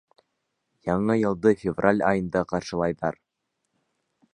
[0.91, 3.23] Яңы йылды февраль айында ҡаршылайҙар.